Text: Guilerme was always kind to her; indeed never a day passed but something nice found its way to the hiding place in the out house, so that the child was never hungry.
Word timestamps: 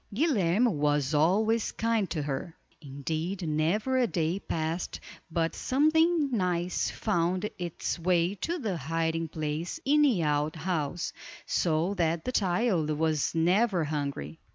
Guilerme 0.11 0.67
was 0.67 1.13
always 1.13 1.71
kind 1.73 2.09
to 2.09 2.23
her; 2.23 2.57
indeed 2.81 3.47
never 3.47 3.97
a 3.99 4.07
day 4.07 4.39
passed 4.39 4.99
but 5.29 5.53
something 5.53 6.31
nice 6.31 6.89
found 6.89 7.47
its 7.59 7.99
way 7.99 8.33
to 8.33 8.57
the 8.57 8.77
hiding 8.77 9.27
place 9.27 9.79
in 9.85 10.01
the 10.01 10.23
out 10.23 10.55
house, 10.55 11.13
so 11.45 11.93
that 11.93 12.25
the 12.25 12.31
child 12.31 12.89
was 12.89 13.35
never 13.35 13.83
hungry. 13.83 14.39